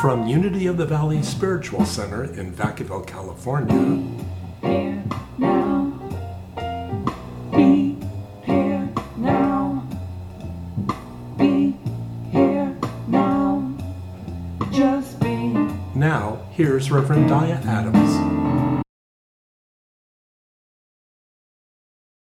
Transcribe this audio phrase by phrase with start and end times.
[0.00, 4.02] From Unity of the Valley Spiritual Center in Vacaville, California.
[5.36, 5.92] Now.
[7.54, 7.98] Be
[8.42, 9.86] here now.
[11.36, 11.76] Be
[12.32, 12.74] here
[13.08, 13.76] now.
[14.72, 15.52] Just be.
[15.94, 18.82] Now, here's Reverend Dia Adams.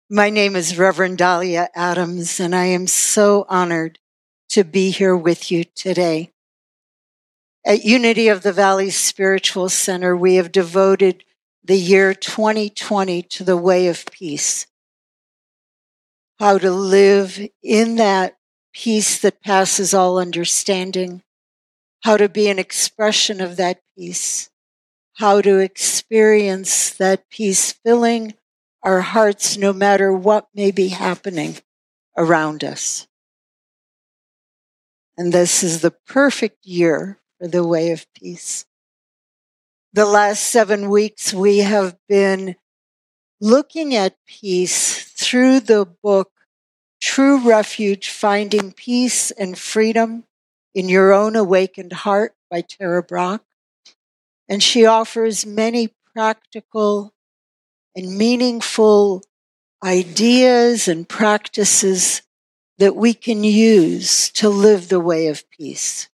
[0.09, 3.99] My name is Reverend Dahlia Adams, and I am so honored
[4.49, 6.33] to be here with you today.
[7.65, 11.25] At Unity of the Valley Spiritual Center, we have devoted
[11.63, 14.67] the year 2020 to the way of peace.
[16.39, 18.39] How to live in that
[18.73, 21.23] peace that passes all understanding.
[22.03, 24.49] How to be an expression of that peace.
[25.17, 28.35] How to experience that peace filling
[28.83, 31.59] our hearts no matter what may be happening
[32.17, 33.07] around us.
[35.19, 38.67] And this is the perfect year for the way of peace.
[39.95, 42.57] The last seven weeks, we have been
[43.41, 46.31] looking at peace through the book
[47.01, 50.25] True Refuge Finding Peace and Freedom
[50.75, 53.41] in Your Own Awakened Heart by Tara Brach.
[54.47, 57.15] And she offers many practical
[57.97, 59.23] and meaningful
[59.83, 62.21] ideas and practices
[62.77, 66.11] that we can use to live the way of peace.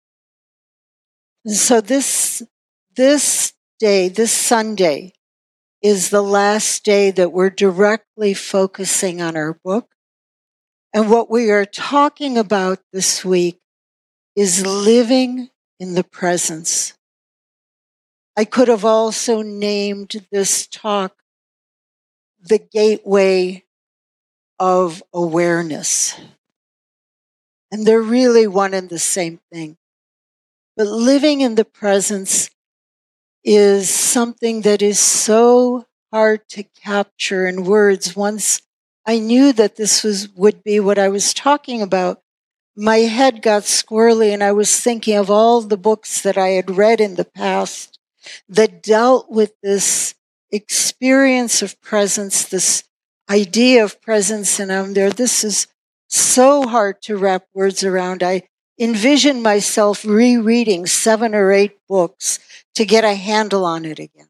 [1.48, 2.42] So this,
[2.96, 5.14] this day, this Sunday,
[5.80, 9.92] is the last day that we're directly focusing on our book.
[10.92, 13.60] And what we are talking about this week
[14.36, 16.98] is living in the presence.
[18.36, 21.14] I could have also named this talk
[22.42, 23.64] the gateway
[24.58, 26.20] of awareness.
[27.72, 29.78] And they're really one and the same thing.
[30.76, 32.50] But living in the presence
[33.44, 38.16] is something that is so hard to capture in words.
[38.16, 38.62] Once
[39.06, 42.22] I knew that this was, would be what I was talking about,
[42.76, 46.76] my head got squirrely and I was thinking of all the books that I had
[46.76, 48.00] read in the past
[48.50, 50.16] that dealt with this
[50.52, 52.84] experience of presence, this
[53.30, 54.60] idea of presence.
[54.60, 55.68] And I'm there, this is
[56.10, 58.24] so hard to wrap words around.
[58.24, 58.44] I
[58.80, 62.40] envision myself rereading seven or eight books
[62.76, 64.28] to get a handle on it again.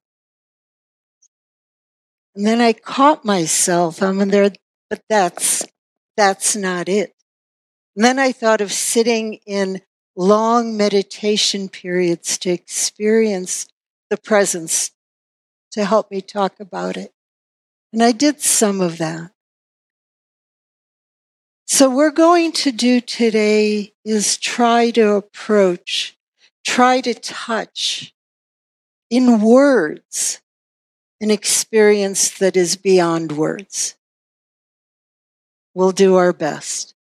[2.36, 4.52] And then I caught myself, I'm in there,
[4.90, 5.66] but that's,
[6.18, 7.14] that's not it.
[7.96, 9.82] And then I thought of sitting in
[10.16, 13.68] long meditation periods to experience
[14.10, 14.92] the presence
[15.72, 17.14] to help me talk about it.
[17.94, 19.32] And I did some of that.
[21.68, 26.16] So we're going to do today is try to approach,
[26.64, 28.14] try to touch
[29.10, 30.42] in words
[31.20, 33.96] an experience that is beyond words.
[35.74, 36.94] We'll do our best.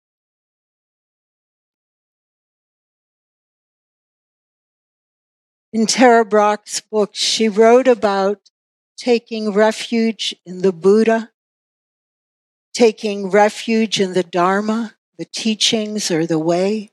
[5.74, 8.40] In Tara Brach's book, she wrote about
[8.96, 11.33] taking refuge in the Buddha
[12.74, 16.92] taking refuge in the Dharma, the teachings, or the way,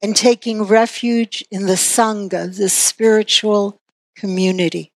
[0.00, 3.80] and taking refuge in the Sangha, the spiritual
[4.16, 4.92] community.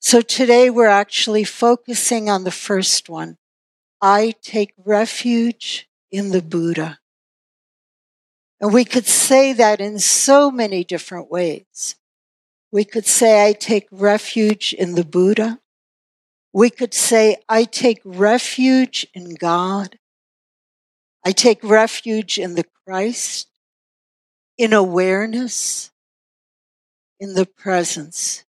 [0.00, 3.38] So today we're actually focusing on the first one.
[4.00, 6.98] I take refuge in the Buddha.
[8.60, 11.96] And we could say that in so many different ways.
[12.70, 15.60] We could say, I take refuge in the Buddha.
[16.54, 19.98] We could say, I take refuge in God.
[21.26, 23.48] I take refuge in the Christ,
[24.56, 25.90] in awareness,
[27.18, 28.44] in the presence.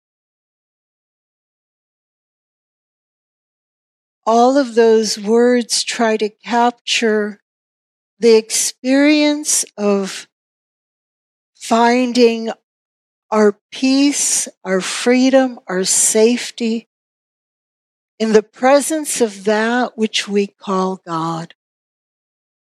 [4.26, 7.40] All of those words try to capture
[8.18, 10.26] the experience of
[11.54, 12.50] finding
[13.30, 16.88] our peace, our freedom, our safety
[18.22, 21.56] in the presence of that which we call God.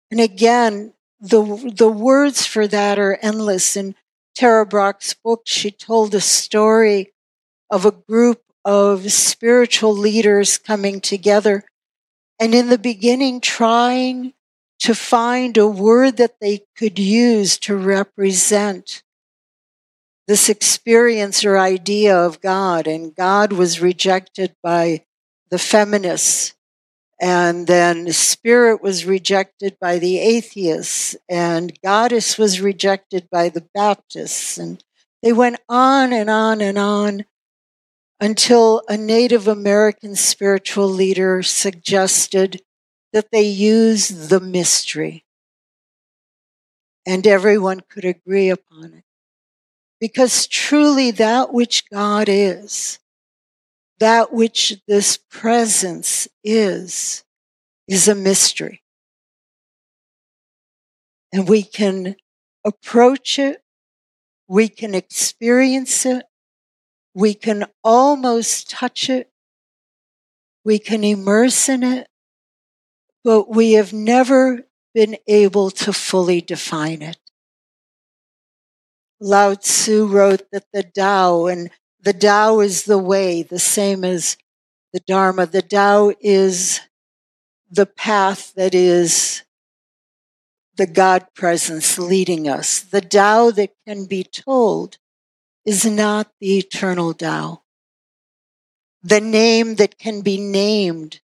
[0.09, 3.77] And again, the, the words for that are endless.
[3.77, 3.93] In
[4.33, 7.13] Tara Brach's book, she told a story
[7.69, 11.65] of a group of spiritual leaders coming together
[12.39, 14.33] and in the beginning trying
[14.79, 19.03] to find a word that they could use to represent
[20.27, 22.87] this experience or idea of God.
[22.87, 25.05] And God was rejected by
[25.51, 26.53] the feminists
[27.19, 34.57] And then spirit was rejected by the atheists, and goddess was rejected by the Baptists.
[34.57, 34.83] And
[35.21, 37.25] they went on and on and on
[38.19, 42.61] until a Native American spiritual leader suggested
[43.13, 45.25] that they use the mystery.
[47.05, 49.03] And everyone could agree upon it.
[49.99, 52.99] Because truly, that which God is,
[54.03, 57.23] that which this presence is,
[57.87, 58.83] is a mystery.
[61.31, 62.17] And we can
[62.65, 63.63] approach it,
[64.45, 66.25] we can experience it,
[67.13, 69.31] we can almost touch it,
[70.65, 72.09] we can immerse in it,
[73.23, 74.63] but we have never
[74.93, 77.19] been able to fully define it.
[79.21, 81.71] Lao Tzu wrote that the Tao, and
[82.03, 84.37] the Tao is the way, the same as
[84.91, 85.45] the Dharma.
[85.45, 86.81] The Tao is
[87.71, 89.43] the path that is
[90.75, 92.81] the God presence leading us.
[92.81, 94.97] The Tao that can be told
[95.65, 97.61] is not the eternal Tao.
[99.01, 101.21] The name that can be named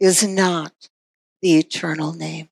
[0.00, 0.88] is not
[1.42, 2.48] the eternal name.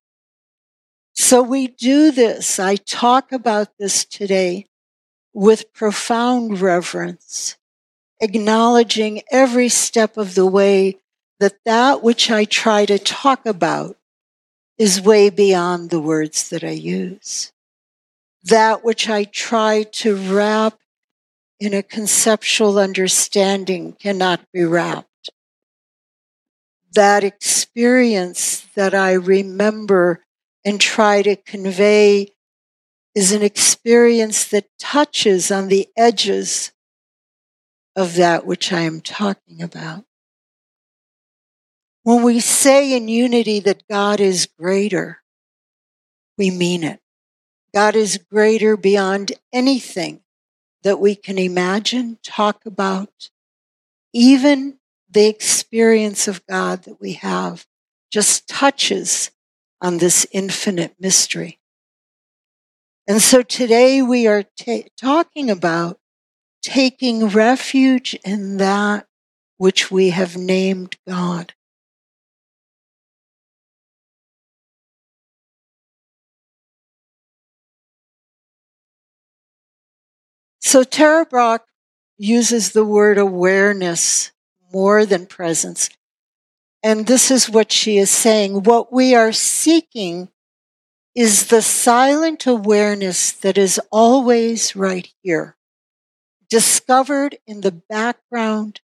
[1.14, 2.58] So we do this.
[2.58, 4.66] I talk about this today
[5.32, 7.56] with profound reverence,
[8.20, 10.96] acknowledging every step of the way
[11.38, 13.96] that that which I try to talk about
[14.78, 17.52] is way beyond the words that I use.
[18.42, 20.78] That which I try to wrap
[21.58, 25.30] in a conceptual understanding cannot be wrapped.
[26.94, 30.24] That experience that I remember
[30.64, 32.28] and try to convey
[33.14, 36.72] is an experience that touches on the edges
[38.00, 40.06] of that which I am talking about.
[42.02, 45.18] When we say in unity that God is greater,
[46.38, 47.00] we mean it.
[47.74, 50.22] God is greater beyond anything
[50.82, 53.28] that we can imagine, talk about,
[54.14, 54.78] even
[55.10, 57.66] the experience of God that we have
[58.10, 59.30] just touches
[59.82, 61.60] on this infinite mystery.
[63.06, 65.99] And so today we are ta- talking about
[66.62, 69.06] taking refuge in that
[69.56, 71.54] which we have named God.
[80.60, 81.62] So Tara Brach
[82.16, 84.30] uses the word awareness
[84.72, 85.90] more than presence.
[86.82, 88.62] And this is what she is saying.
[88.62, 90.28] What we are seeking
[91.14, 95.56] is the silent awareness that is always right here,
[96.50, 98.80] discovered in the background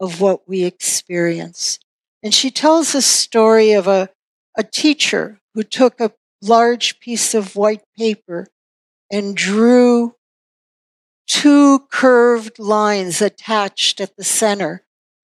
[0.00, 1.78] of what we experience.
[2.22, 4.10] And she tells a story of a,
[4.58, 6.12] a teacher who took a
[6.42, 8.48] large piece of white paper
[9.10, 10.16] and drew
[11.26, 14.84] two curved lines attached at the center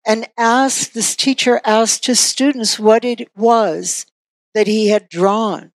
[0.05, 4.05] and asked this teacher asked his students what it was
[4.53, 5.71] that he had drawn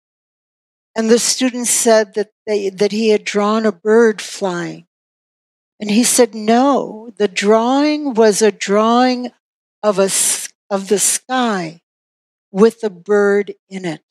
[0.96, 4.86] and the students said that they that he had drawn a bird flying
[5.81, 9.31] and he said no the drawing was a drawing
[9.82, 10.11] of a
[10.70, 11.81] of the sky
[12.50, 14.02] with a bird in it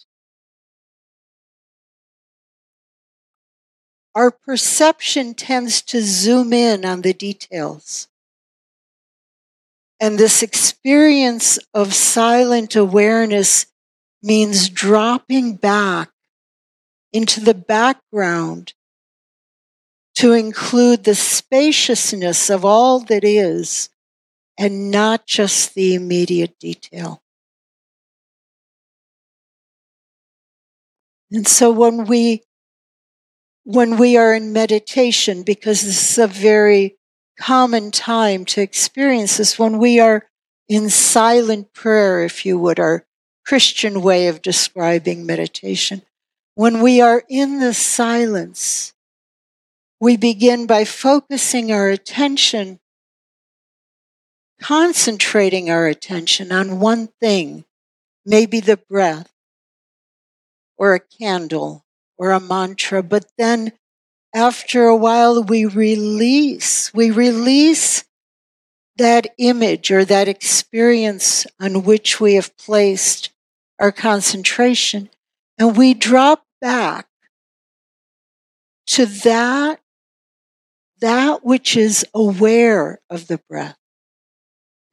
[4.15, 8.07] our perception tends to zoom in on the details.
[9.99, 13.67] And this experience of silent awareness
[14.23, 16.11] means dropping back
[17.11, 18.73] into the background
[20.15, 23.89] to include the spaciousness of all that is
[24.57, 27.21] and not just the immediate detail.
[31.31, 32.43] And so when we
[33.65, 36.97] when we are in meditation, because this is a very
[37.39, 40.27] common time to experience this, when we are
[40.69, 43.05] in silent prayer, if you would, our
[43.45, 46.03] Christian way of describing meditation.
[46.53, 48.93] When we are in the silence,
[49.99, 52.79] we begin by focusing our attention,
[54.61, 57.65] concentrating our attention on one thing,
[58.25, 59.31] maybe the breath
[60.77, 61.85] or a candle
[62.17, 63.71] or a mantra, but then
[64.33, 68.03] after a while we release, we release
[68.97, 73.29] that image or that experience on which we have placed
[73.79, 75.09] our concentration
[75.57, 77.07] and we drop back
[78.87, 79.79] to that
[81.05, 83.77] that which is aware of the breath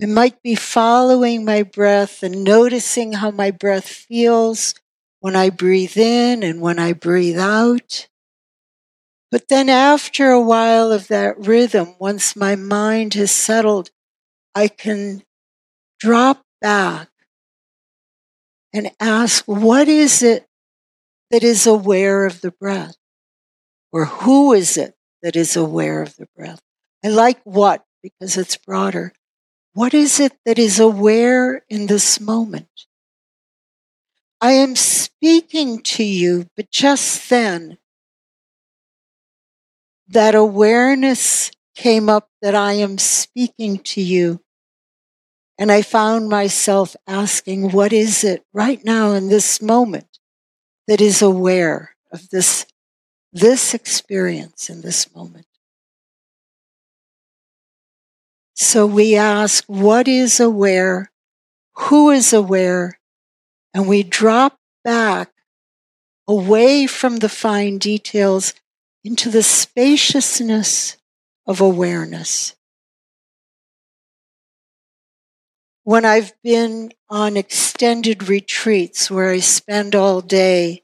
[0.03, 4.75] I might be following my breath and noticing how my breath feels
[5.21, 8.09] when I breathe in and when I breathe out.
[9.31, 13.91] But then after a while of that rhythm, once my mind has settled,
[14.57, 15.23] I can
[16.01, 17.09] drop back
[18.75, 20.49] and ask, what is it
[21.31, 22.97] that is aware of the breath?
[23.93, 26.61] Or who is it that is aware of the breath?
[27.05, 29.13] I like what because it's broader.
[29.75, 32.87] What is it that is aware in this moment?
[34.41, 37.79] I am speaking to you, but just then,
[40.09, 44.41] that awareness came up that I am speaking to you.
[45.59, 50.19] And I found myself asking, what is it right now in this moment
[50.89, 52.67] that is aware of this,
[53.33, 55.47] this experience in this moment?
[58.55, 61.11] So we ask, what is aware?
[61.75, 62.99] Who is aware?
[63.75, 65.33] And we drop back
[66.29, 68.55] away from the fine details
[69.03, 70.97] into the spaciousness
[71.47, 72.55] of awareness.
[75.85, 80.82] When I've been on extended retreats where I spend all day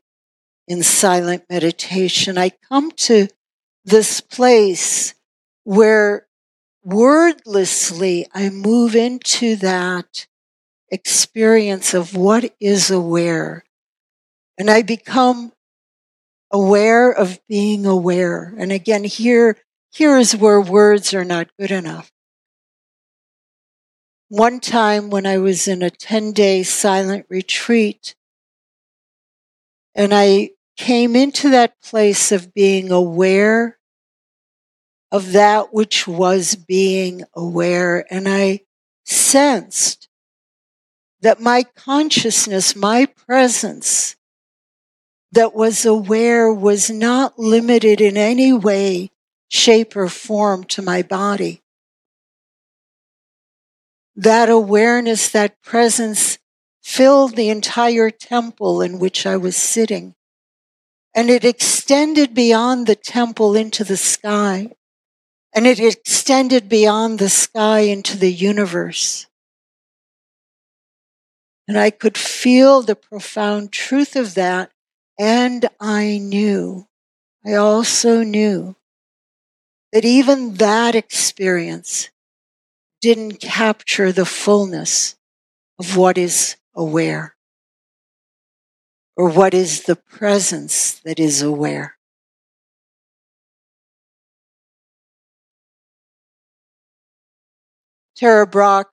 [0.68, 3.28] in silent meditation, I come to
[3.84, 5.14] this place
[5.64, 6.26] where
[6.84, 10.26] wordlessly, I move into that
[10.90, 13.64] experience of what is aware.
[14.58, 15.52] And I become
[16.50, 18.54] aware of being aware.
[18.58, 19.56] And again, here,
[19.90, 22.12] here is where words are not good enough.
[24.28, 28.14] One time when I was in a 10 day silent retreat,
[29.94, 33.76] and I came into that place of being aware
[35.10, 38.06] of that which was being aware.
[38.10, 38.60] And I
[39.04, 40.08] sensed
[41.20, 44.16] that my consciousness, my presence
[45.32, 49.10] that was aware was not limited in any way,
[49.48, 51.60] shape, or form to my body.
[54.14, 56.38] That awareness, that presence
[56.82, 60.14] filled the entire temple in which I was sitting.
[61.14, 64.70] And it extended beyond the temple into the sky
[65.54, 69.26] and it extended beyond the sky into the universe.
[71.66, 74.70] And I could feel the profound truth of that.
[75.18, 76.86] And I knew,
[77.44, 78.76] I also knew
[79.92, 82.10] that even that experience
[83.00, 85.16] didn't capture the fullness
[85.78, 87.34] of what is aware
[89.18, 91.96] or what is the presence that is aware.
[98.16, 98.86] Tara Brach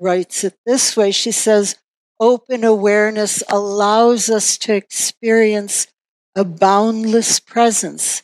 [0.00, 1.10] writes it this way.
[1.10, 1.76] She says,
[2.18, 5.86] open awareness allows us to experience
[6.34, 8.22] a boundless presence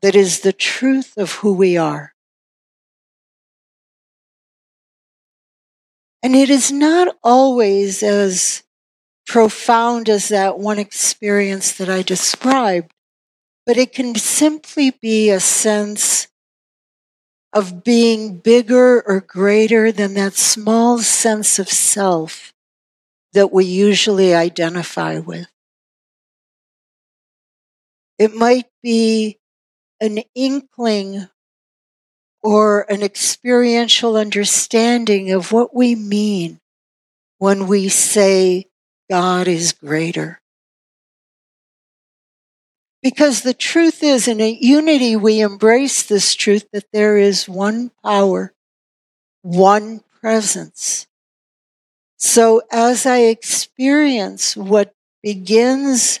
[0.00, 2.14] that is the truth of who we are.
[6.22, 8.62] And it is not always as
[9.26, 12.92] profound as that one experience that I described,
[13.66, 16.28] but it can simply be a sense
[17.52, 22.52] of being bigger or greater than that small sense of self
[23.32, 25.48] that we usually identify with.
[28.18, 29.38] It might be
[30.00, 31.28] an inkling
[32.42, 36.60] or an experiential understanding of what we mean
[37.38, 38.66] when we say
[39.08, 40.40] God is greater.
[43.02, 47.92] Because the truth is, in a unity, we embrace this truth that there is one
[48.02, 48.52] power,
[49.42, 51.06] one presence.
[52.16, 56.20] So as I experience what begins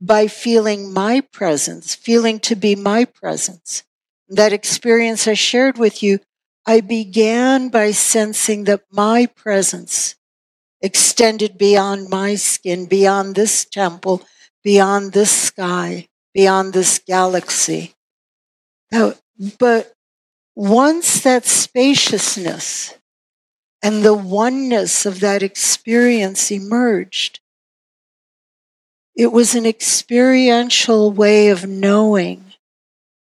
[0.00, 3.84] by feeling my presence, feeling to be my presence,
[4.28, 6.18] that experience I shared with you,
[6.66, 10.16] I began by sensing that my presence
[10.82, 14.22] extended beyond my skin, beyond this temple,
[14.62, 17.94] beyond this sky, beyond this galaxy.
[18.90, 19.94] But
[20.54, 22.94] once that spaciousness
[23.82, 27.40] and the oneness of that experience emerged,
[29.14, 32.44] it was an experiential way of knowing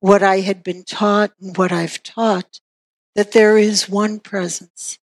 [0.00, 2.60] what I had been taught and what I've taught
[3.14, 4.98] that there is one presence.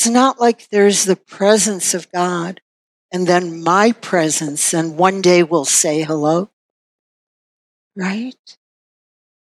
[0.00, 2.62] It's not like there's the presence of God
[3.12, 6.48] and then my presence, and one day we'll say hello.
[7.94, 8.56] Right?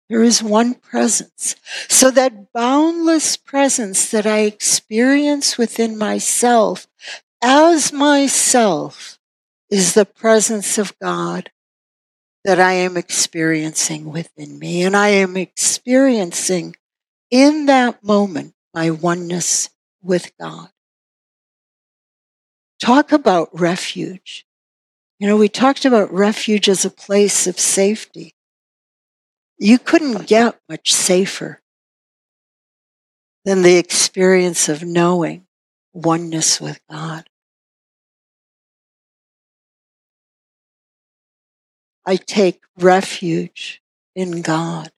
[0.09, 1.55] There is one presence.
[1.89, 6.87] So that boundless presence that I experience within myself
[7.43, 9.19] as myself
[9.69, 11.51] is the presence of God
[12.45, 14.83] that I am experiencing within me.
[14.83, 16.75] And I am experiencing
[17.31, 19.69] in that moment my oneness
[20.03, 20.71] with God.
[22.81, 24.47] Talk about refuge.
[25.19, 28.35] You know, we talked about refuge as a place of safety.
[29.59, 31.61] You couldn't get much safer
[33.45, 35.47] than the experience of knowing
[35.93, 37.29] oneness with God.
[42.07, 43.83] I take refuge
[44.15, 44.91] in God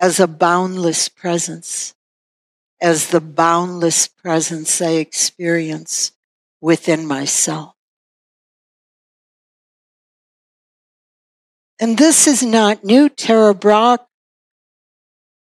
[0.00, 1.94] as a boundless presence,
[2.80, 6.12] as the boundless presence I experience
[6.60, 7.74] within myself.
[11.80, 13.08] And this is not new.
[13.08, 14.00] Tara Brach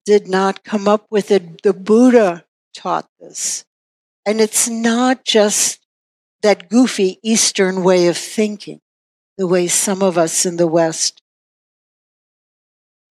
[0.04, 1.62] did not come up with it.
[1.62, 2.44] The Buddha
[2.74, 3.64] taught this.
[4.24, 5.80] And it's not just
[6.42, 8.80] that goofy Eastern way of thinking,
[9.36, 11.20] the way some of us in the West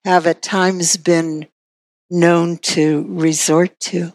[0.05, 1.47] have at times been
[2.09, 4.13] known to resort to.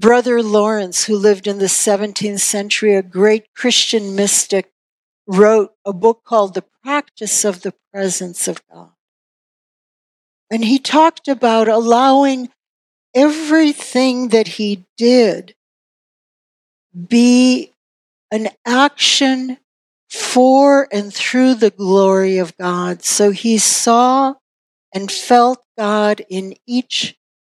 [0.00, 4.70] Brother Lawrence, who lived in the 17th century, a great Christian mystic,
[5.26, 8.92] wrote a book called The Practice of the Presence of God.
[10.50, 12.48] And he talked about allowing
[13.14, 15.54] everything that he did
[17.08, 17.72] be
[18.30, 19.58] an action
[20.10, 23.04] for and through the glory of God.
[23.04, 24.34] So he saw
[24.94, 27.16] and felt God in each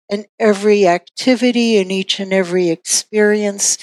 [0.10, 3.78] and every activity, in each and every experience.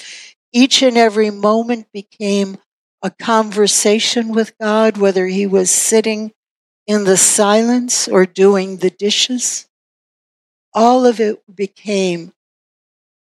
[0.53, 2.57] Each and every moment became
[3.01, 6.31] a conversation with God, whether he was sitting
[6.87, 9.67] in the silence or doing the dishes.
[10.73, 12.33] All of it became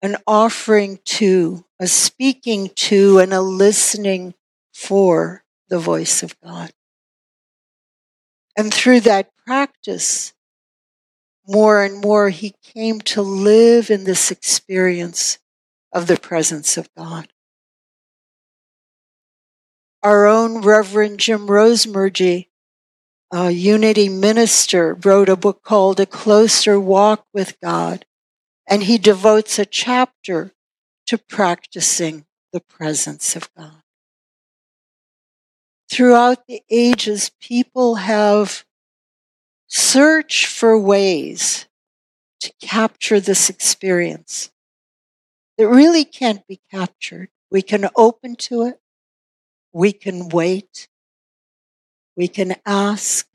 [0.03, 4.35] an offering to, a speaking to, and a listening
[4.73, 6.71] for the voice of God.
[8.57, 10.33] And through that practice,
[11.51, 15.39] more and more he came to live in this experience
[15.93, 17.27] of the presence of God.
[20.01, 22.47] Our own Reverend Jim Rosemergy,
[23.33, 28.07] a Unity minister, wrote a book called A Closer Walk with God,
[28.69, 30.53] and he devotes a chapter
[31.07, 33.83] to practicing the presence of God.
[35.91, 38.65] Throughout the ages, people have
[39.71, 41.67] searched for ways
[42.41, 44.51] to capture this experience
[45.57, 47.29] that really can't be captured.
[47.51, 48.81] We can open to it.
[49.73, 50.89] We can wait.
[52.17, 53.29] We can ask.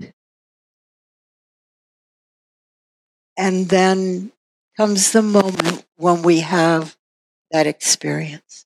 [3.37, 4.31] And then
[4.75, 6.97] comes the moment when we have
[7.51, 8.64] that experience.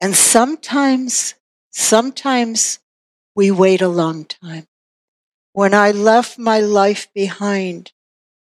[0.00, 1.34] And sometimes,
[1.70, 2.78] sometimes
[3.34, 4.66] we wait a long time.
[5.52, 7.92] When I left my life behind,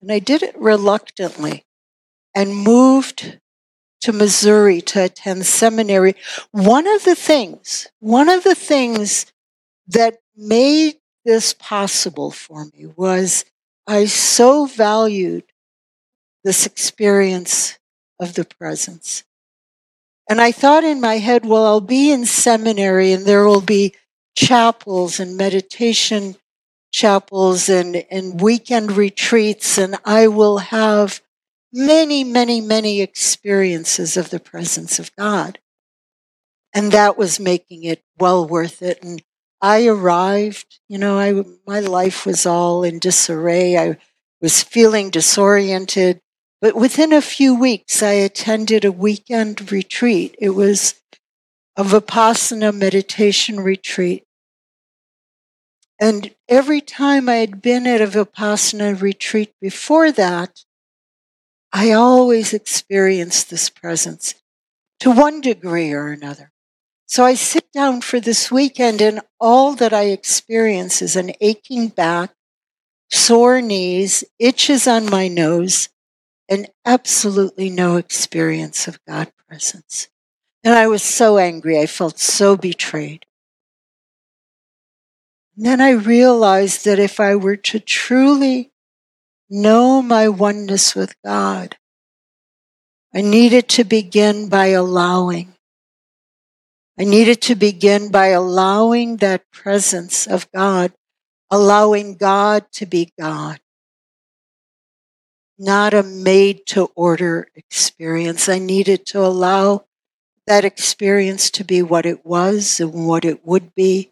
[0.01, 1.65] and I did it reluctantly,
[2.35, 3.39] and moved
[4.01, 6.15] to Missouri to attend seminary,
[6.51, 9.25] one of the things, one of the things
[9.87, 13.45] that made this possible for me was
[13.87, 15.45] I so valued
[16.43, 17.79] this experience
[18.19, 19.23] of the presence.
[20.29, 23.95] And I thought in my head, well, I'll be in seminary and there will be
[24.35, 26.35] chapels and meditation
[26.91, 31.21] chapels and, and weekend retreats, and I will have
[31.71, 35.59] many, many, many experiences of the presence of God.
[36.73, 39.03] And that was making it well worth it.
[39.03, 39.21] And
[39.61, 43.77] I arrived, you know, I, my life was all in disarray.
[43.77, 43.97] I
[44.41, 46.21] was feeling disoriented.
[46.59, 50.35] But within a few weeks, I attended a weekend retreat.
[50.39, 50.95] It was
[51.75, 54.23] a Vipassana meditation retreat.
[55.99, 60.63] And every time I had been at a Vipassana retreat before that,
[61.71, 64.35] I always experienced this presence
[64.99, 66.51] to one degree or another.
[67.05, 71.89] So I sit down for this weekend, and all that I experience is an aching
[71.89, 72.31] back,
[73.11, 75.89] sore knees, itches on my nose,
[76.49, 80.09] and absolutely no experience of God presence.
[80.63, 81.79] And I was so angry.
[81.79, 83.25] I felt so betrayed.
[85.55, 88.71] And then I realized that if I were to truly
[89.49, 91.77] know my oneness with God,
[93.13, 95.57] I needed to begin by allowing
[96.99, 100.93] I needed to begin by allowing that presence of God,
[101.51, 103.59] allowing God to be God,
[105.57, 108.47] not a made to order experience.
[108.47, 109.85] I needed to allow
[110.45, 114.11] that experience to be what it was and what it would be,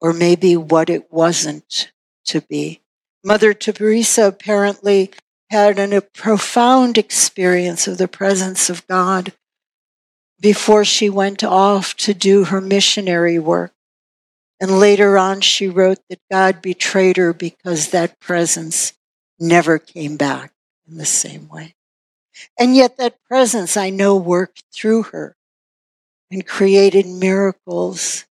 [0.00, 1.92] or maybe what it wasn't
[2.26, 2.80] to be.
[3.24, 5.10] Mother Teresa apparently
[5.50, 9.32] had an, a profound experience of the presence of God
[10.40, 13.72] before she went off to do her missionary work.
[14.60, 18.92] And later on, she wrote that God betrayed her because that presence
[19.38, 20.52] never came back
[20.88, 21.74] in the same way.
[22.58, 25.36] And yet, that presence I know worked through her
[26.30, 28.26] and created miracles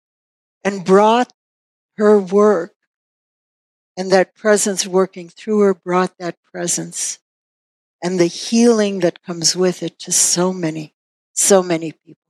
[0.63, 1.31] and brought
[1.97, 2.73] her work
[3.95, 7.19] and that presence working through her brought that presence
[8.03, 10.93] and the healing that comes with it to so many,
[11.33, 12.21] so many people.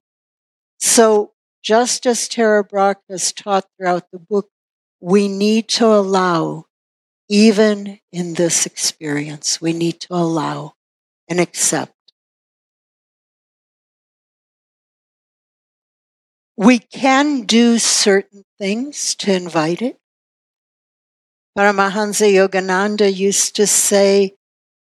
[0.79, 1.31] So,
[1.63, 4.49] just as Tara Brach has taught throughout the book,
[4.99, 6.65] we need to allow,
[7.33, 10.75] even in this experience, we need to allow
[11.27, 11.95] and accept.
[16.55, 19.97] We can do certain things to invite it.
[21.57, 24.35] Paramahansa Yogananda used to say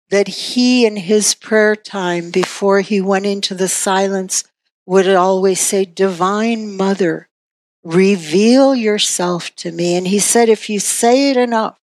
[0.09, 4.43] that he, in his prayer time, before he went into the silence,
[4.87, 7.29] would always say, Divine Mother,
[7.83, 9.95] reveal yourself to me.
[9.95, 11.79] And he said, if you say it enough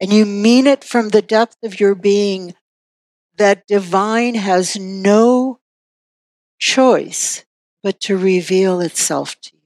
[0.00, 2.54] and you mean it from the depth of your being,
[3.36, 5.60] that divine has no
[6.58, 7.44] choice
[7.82, 9.60] but to reveal itself to you.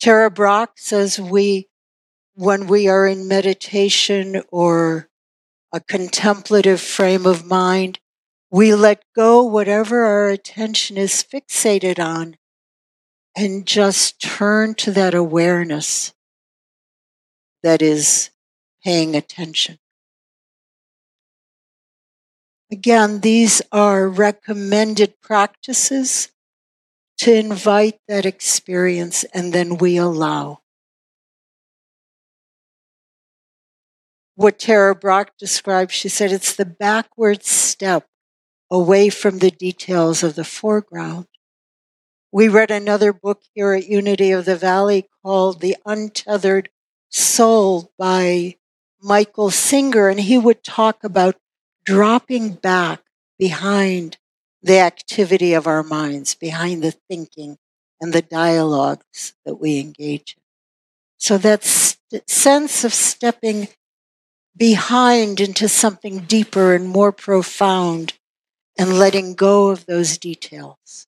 [0.00, 1.68] Tara Brach says we
[2.34, 5.08] when we are in meditation or
[5.72, 7.98] a contemplative frame of mind,
[8.50, 12.36] we let go whatever our attention is fixated on
[13.36, 16.14] and just turn to that awareness
[17.62, 18.30] that is
[18.84, 19.78] paying attention.
[22.72, 26.30] Again, these are recommended practices
[27.18, 30.60] to invite that experience and then we allow.
[34.40, 35.92] what Tara Brach described.
[35.92, 38.06] She said it's the backward step
[38.70, 41.26] away from the details of the foreground.
[42.32, 46.70] We read another book here at Unity of the Valley called The Untethered
[47.10, 48.56] Soul by
[49.02, 51.36] Michael Singer, and he would talk about
[51.84, 53.02] dropping back
[53.38, 54.18] behind
[54.62, 57.58] the activity of our minds, behind the thinking
[58.00, 60.42] and the dialogues that we engage in.
[61.18, 63.68] So that st- sense of stepping
[64.56, 68.14] behind into something deeper and more profound
[68.78, 71.06] and letting go of those details.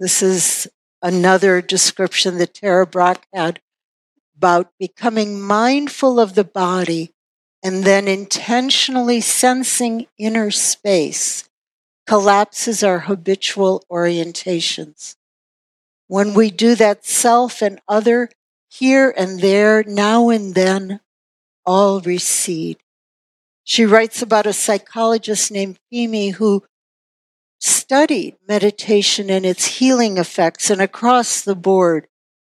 [0.00, 0.68] This is
[1.04, 3.60] another description that Tara Brach had
[4.36, 7.12] about becoming mindful of the body
[7.62, 11.48] and then intentionally sensing inner space
[12.06, 15.16] collapses our habitual orientations.
[16.08, 18.30] When we do that self and other
[18.70, 21.00] here and there, now and then,
[21.66, 22.78] all recede.
[23.62, 26.64] She writes about a psychologist named Fehmi who
[27.84, 32.08] studied meditation and its healing effects, and across the board,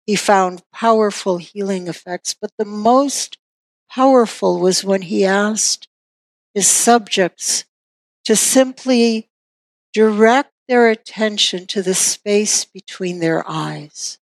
[0.05, 2.37] he found powerful healing effects.
[2.39, 3.39] But the most
[3.91, 5.89] powerful was when he asked
[6.53, 7.65] his subjects
[8.27, 9.31] to simply
[9.95, 14.19] direct their attention to the space between their eyes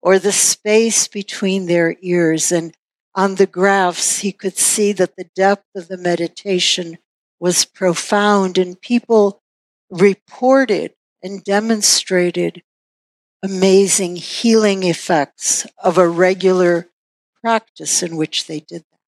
[0.00, 2.50] or the space between their ears.
[2.50, 2.74] And
[3.14, 6.96] on the graphs, he could see that the depth of the meditation
[7.38, 9.42] was profound, and people
[9.90, 12.62] reported and demonstrated
[13.42, 16.88] amazing healing effects of a regular
[17.42, 18.98] practice in which they did that.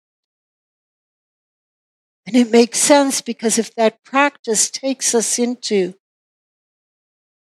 [2.26, 5.94] And it makes sense because if that practice takes us into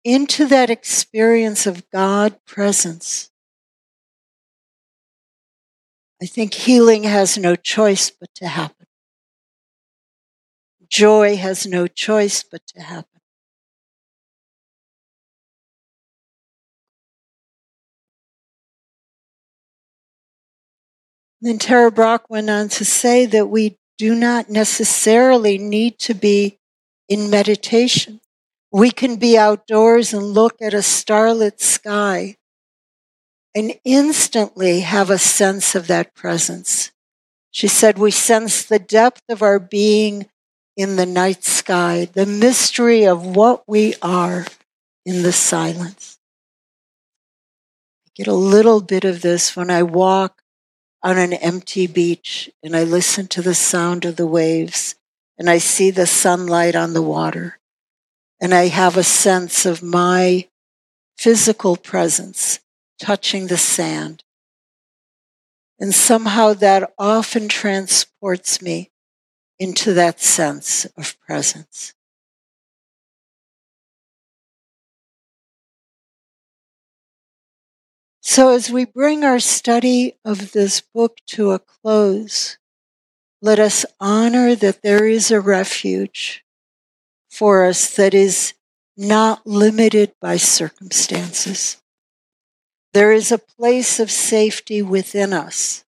[0.03, 3.31] into that experience of God presence,
[6.21, 8.87] I think healing has no choice but to happen.
[10.89, 13.12] Joy has no choice but to happen.
[21.43, 26.57] Then Tara Brach went on to say that we do not necessarily need to be
[27.09, 28.21] in meditation.
[28.71, 32.37] We can be outdoors and look at a starlit sky
[33.53, 36.91] and instantly have a sense of that presence.
[37.51, 40.29] She said, We sense the depth of our being
[40.77, 44.45] in the night sky, the mystery of what we are
[45.05, 46.19] in the silence.
[48.07, 50.42] I get a little bit of this when I walk
[51.03, 54.95] on an empty beach and I listen to the sound of the waves
[55.37, 57.59] and I see the sunlight on the water
[58.39, 60.47] and I have a sense of my
[61.17, 62.59] physical presence
[62.99, 64.23] touching the sand.
[65.79, 68.91] And somehow that often transports me
[69.59, 71.93] into that sense of presence.
[78.25, 82.57] So, as we bring our study of this book to a close,
[83.41, 86.45] let us honor that there is a refuge
[87.29, 88.53] for us that is
[88.95, 91.81] not limited by circumstances.
[92.93, 95.83] There is a place of safety within us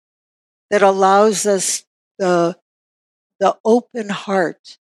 [0.70, 1.84] that allows us
[2.18, 2.56] the,
[3.40, 4.78] the open heart,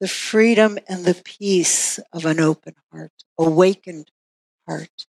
[0.00, 4.10] the freedom and the peace of an open heart, awakened
[4.66, 5.06] heart.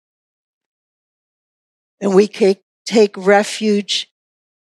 [1.99, 4.11] And we take refuge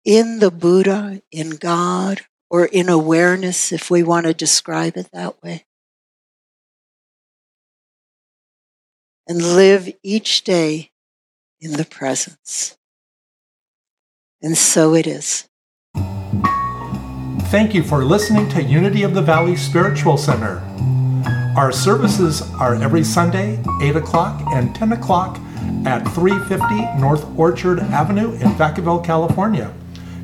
[0.03, 5.41] in the Buddha, in God, or in awareness, if we want to describe it that
[5.41, 5.65] way.
[9.27, 10.91] And live each day
[11.61, 12.77] in the presence.
[14.41, 15.47] And so it is.
[17.45, 20.61] Thank you for listening to Unity of the Valley Spiritual Center.
[21.55, 25.39] Our services are every Sunday, 8 o'clock and 10 o'clock
[25.85, 29.73] at 350 North Orchard Avenue in Vacaville, California.